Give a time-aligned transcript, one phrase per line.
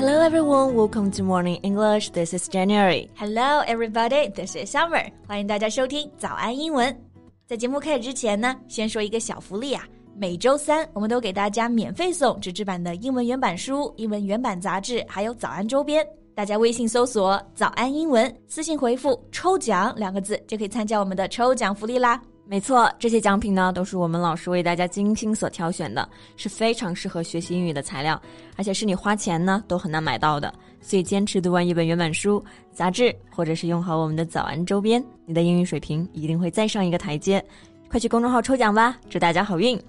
[0.00, 2.08] Hello everyone, welcome to Morning English.
[2.12, 3.10] This is January.
[3.16, 5.06] Hello everybody, this is Summer.
[5.28, 6.98] 欢迎大家收听早安英文。
[7.46, 9.86] 在节目开始之前呢，先说一个小福利啊。
[10.16, 16.02] 每周三，我们都给大家免费送纸质版的英文原版书、英文原版杂志，还有早安周边。
[16.34, 22.18] 大家微信搜索“早安英文”，私信回复“抽奖”两个字，就可以参加我们的抽奖福利啦。
[22.50, 28.20] 没错，这些奖品呢，都是我们老师为大家精心所挑选的，是非常适合学习英语的材料，
[28.56, 30.52] 而且是你花钱呢都很难买到的。
[30.80, 37.40] 所以坚持读完一本原版书、杂志，或者是用好我们的早安周边，你的英语水平一定会再上一个台阶。
[37.88, 39.80] 快去公众号抽奖吧，祝大家好运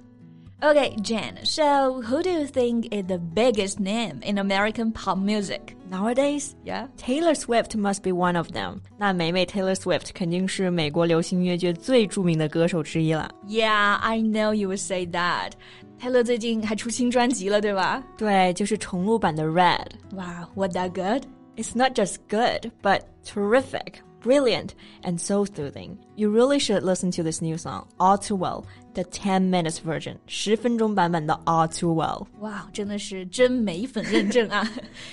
[0.59, 5.61] ！Okay, Jen, so who do you think is the biggest name in American pop music?
[5.90, 8.80] Nowadays, yeah, Taylor Swift must be one of them.
[8.98, 13.30] 那美美 Taylor Swift 肯定是美国流行音乐界最着名的歌手之一了。
[13.46, 15.52] Yeah, I know you would say that.
[16.00, 18.02] Taylor 最近还出新专辑了，对吧？
[18.18, 21.22] 对，就是重录版的 Red。Wow, what that good?
[21.56, 24.70] It's not just good, but terrific brilliant
[25.02, 25.98] and so soothing.
[26.16, 28.64] You really should listen to this new song, All Too Well,
[28.94, 32.26] the 10 minutes version, 十分钟版本的 All Too Well。
[32.40, 34.68] 哇，真的是真美粉认证啊！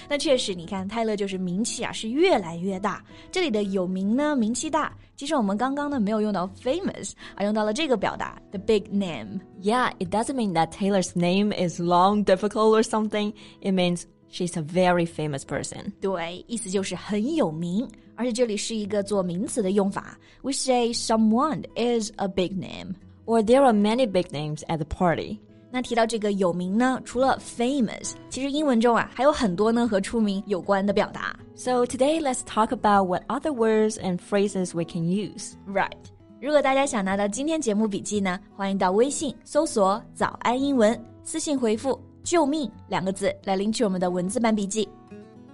[0.09, 3.03] 那确实，你看泰勒就是名气啊是越来越大。
[3.31, 13.33] 这里的有名呢，名气大，其实我们刚刚呢没有用到 famous，而用到了这个表达 the big name。Yeah, it doesn't mean that Taylor's name is long, difficult, or something.
[13.61, 15.91] It means she's a very famous person.
[16.01, 17.87] 对，意思就是很有名。
[18.15, 20.17] 而且这里是一个做名词的用法。
[20.43, 22.93] We say someone is a big name,
[23.25, 25.39] or there are many big names at the party.
[25.71, 31.35] 那提到这个有名呢，除了 famous，其实英文中啊还有很多呢和出名有关的表达。
[31.55, 35.53] So today let's talk about what other words and phrases we can use.
[35.67, 35.97] Right.
[36.39, 44.87] 如果大家想拿到今天节目笔记呢，欢迎到微信搜索“早安英文”，私信回复“ 救命”两个字来领取我们的文字版笔记。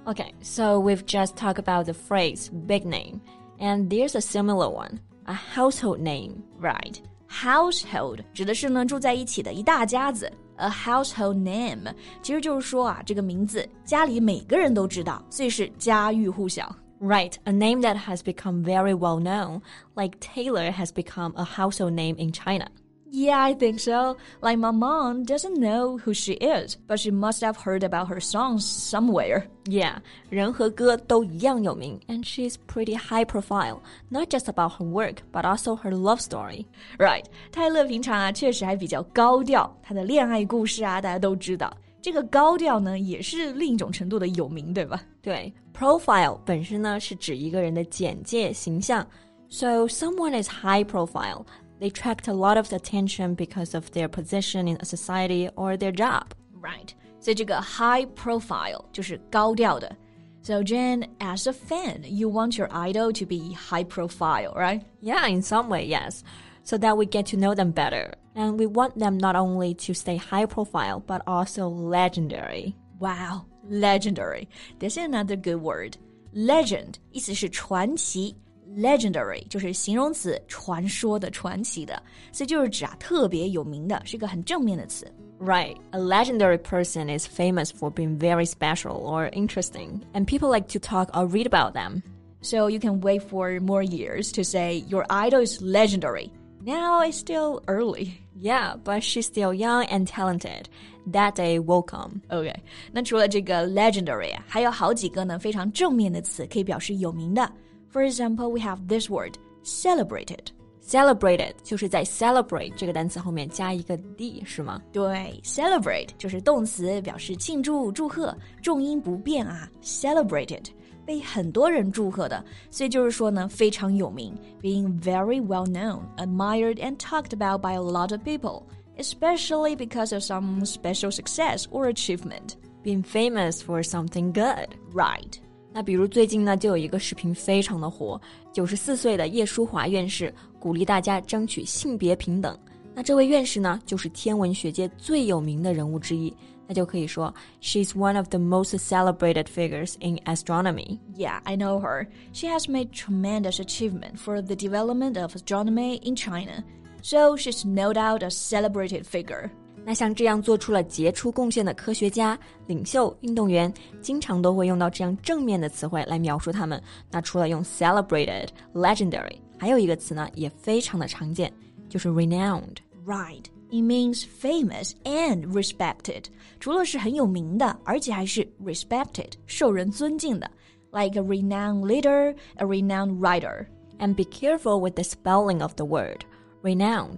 [0.05, 3.19] Okay, so we've just talked about the phrase big name,
[3.59, 6.41] and there's a similar one, a household name.
[6.59, 6.95] Right.
[7.29, 10.31] Household 指的是呢住在一起的一大家子。
[10.55, 16.75] A household name 其实就是说啊，这个名字家里每个人都知道，所以是家喻户晓。
[16.99, 19.61] Right, a name that has become very well known,
[19.95, 22.67] like Taylor has become a household name in China.
[23.13, 24.17] Yeah, I think so.
[24.39, 28.19] Like my mom doesn't know who she is, but she must have heard about her
[28.19, 29.45] songs somewhere.
[29.65, 29.95] Yeah,
[30.29, 33.79] 人和歌都一样有名, and she's pretty high profile,
[34.09, 36.67] not just about her work, but also her love story.
[36.99, 37.25] Right.
[37.51, 41.75] 泰勒平常啊确实还比较高调，他的恋爱故事啊大家都知道。
[42.03, 45.01] 这个高调呢，也是另一种程度的有名，对吧？
[45.19, 49.03] 对，profile 本身呢是指一个人的简介形象。
[49.49, 51.43] So someone is high profile
[51.79, 55.91] they attract a lot of attention because of their position in a society or their
[55.91, 56.33] job.
[56.53, 56.93] Right.
[57.19, 59.95] 所以这个 high profile 就是高调的。
[60.41, 64.81] So Jen, as a fan, you want your idol to be high profile, right?
[65.01, 66.23] Yeah, in some way, yes.
[66.63, 68.13] So that we get to know them better.
[68.35, 72.75] And we want them not only to stay high profile, but also legendary.
[72.99, 74.47] Wow, legendary.
[74.79, 75.97] This is another good word.
[76.33, 78.35] Legend 意思是传奇。
[78.75, 82.01] legendary 就是形容词，传说的、传奇的，
[82.31, 85.11] 所以就是指啊特别有名的，是一个很正面的词。
[85.39, 85.77] Right.
[85.91, 90.79] A legendary person is famous for being very special or interesting, and people like to
[90.79, 92.01] talk or read about them.
[92.41, 96.31] So you can wait for more years to say your idol is legendary.
[96.65, 98.19] Now it's still early.
[98.35, 100.67] Yeah, but she's still young and talented.
[101.11, 102.21] That day will come.
[102.29, 102.53] OK，
[102.91, 107.49] 那除了这个 legendary 啊，还有好几个呢非常正面的词可以表示有名的。
[107.93, 110.51] for example, we have this word celebrated.
[110.81, 114.81] Celebrated 就是在 celebrate 这个单词后面加一个 d，是吗？
[114.91, 119.69] 对，celebrate 就是动词，表示庆祝、祝贺，重音不变啊。
[119.83, 120.65] Celebrated
[121.05, 128.63] 被很多人祝贺的，所以就是说呢，非常有名，being very well known, admired and talked about by a lot of people,
[128.97, 132.53] especially because of some special success or achievement.
[132.83, 134.69] Being famous for something good.
[134.93, 135.39] Right.
[135.74, 138.18] 那比如最近呢，就有一个视频非常的火，
[138.52, 142.56] 九十四岁的叶叔华院士鼓励大家争取性别平等。
[142.94, 146.32] 那这位院士呢，就是天文学界最有名的人物之一。
[146.66, 150.98] 那就可以说，She's one of the most celebrated figures in astronomy.
[151.16, 152.06] Yeah, I know her.
[152.32, 156.62] She has made tremendous achievement for the development of astronomy in China.
[157.02, 159.50] So she's no doubt a celebrated figure.
[159.85, 162.37] 那像这样做出了杰出贡献的科学家、
[162.67, 166.81] 领袖、运动员，经常都会用到这样正面的词汇来描述他们。
[167.09, 171.51] 那除了用 celebrated、legendary，还有一个词呢，也非常的常见，
[171.87, 176.25] 就是 renowned。Right， It means famous and respected.
[176.59, 180.51] 除了是很有名的，而且还是 respected，受人尊敬的，
[180.91, 183.65] like a renowned leader, a renowned writer.
[183.97, 186.19] And be careful with the spelling of the word
[186.61, 187.17] renowned.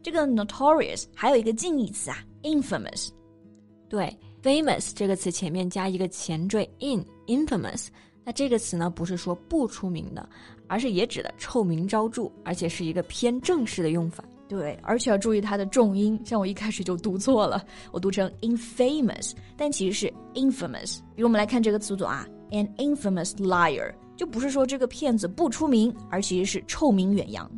[0.00, 3.08] 这个 notorious 还有一个近义词啊，infamous。
[3.88, 7.88] 对 ，famous 这个词前面加一个前缀 in，infamous。
[8.24, 10.26] 那这个词呢，不是说不出名的，
[10.66, 14.24] 而是也指的臭名昭着，而且是一个偏正式的用法。
[14.48, 21.00] 对，而且要注意它的重音，像我一开始就读错了，我读成 infamous，但其实是 infamous。
[21.14, 27.50] 比如我们来看这个词组啊，an infamous liar，就不是说这个骗子不出名，而其实是臭名远扬。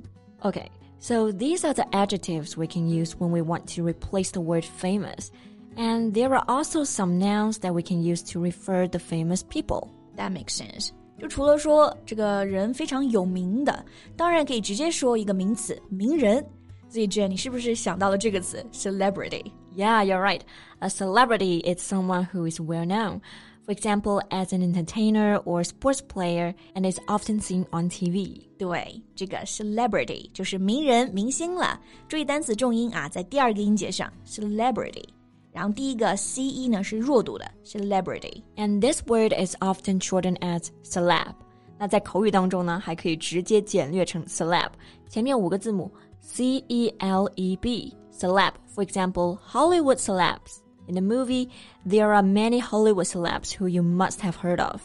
[0.42, 0.66] Okay,
[0.98, 4.64] so these are the adjectives we can use when we want to replace the word
[4.80, 5.28] famous.
[5.76, 9.88] And there are also some nouns that we can use to refer the famous people.
[10.16, 10.90] That makes sense。
[11.18, 13.84] 就除了说这个人非常有名的，
[14.16, 16.44] 当然可以直接说一个名词名人。
[16.88, 19.50] 所以 Jen，你是不是想到了这个词 celebrity？
[19.76, 20.40] Yeah, you're right.
[20.78, 23.20] A celebrity is someone who is well known.
[23.66, 28.42] For example, as an entertainer or sports player and is often seen on TV.
[28.56, 31.80] 对，这个 celebrity 就是名人、明星了。
[32.08, 35.04] 注意单词重音啊，在第二个音节上，celebrity。
[35.52, 38.42] 然后第一个 c e 呢是弱读的 celebrity。
[38.56, 41.34] And this word is often shortened as celeb.
[41.78, 44.70] 那在口语当中呢，还可以直接简略成 celeb，
[45.08, 48.52] 前面五个字母 C E L E B celeb.
[48.74, 50.58] For example, Hollywood celebs.
[50.88, 51.48] In the movie,
[51.86, 54.82] there are many Hollywood celebs who you must have heard of.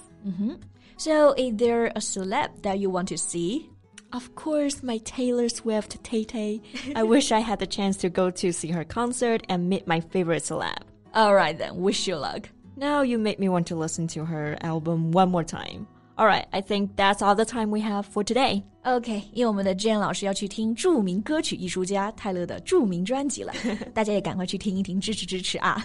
[0.98, 3.70] So, is there a celeb that you want to see?
[4.14, 6.62] Of course, my Taylor Swift Tay Tay.
[6.96, 10.02] I wish I had the chance to go to see her concert and meet my
[10.02, 10.84] favorite celeb.
[11.14, 12.50] All right then, wish you luck.
[12.76, 15.88] Now you make me want to listen to her album one more time.
[16.18, 18.64] All right, I think that's all the time we have for today.
[18.84, 23.54] OK，因为我们的 Jane 老师要去听着名歌曲艺术家泰勒的着名专辑了，
[23.94, 25.84] 大家也赶快去听一听，支持支持啊！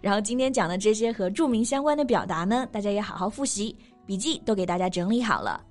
[0.00, 3.76] 然后今天讲的这些和着名相关的表达呢，大家也好好复习，
[4.06, 5.62] 笔记都给大家整理好了。